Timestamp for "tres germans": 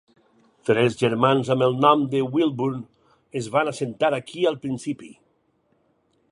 0.69-1.51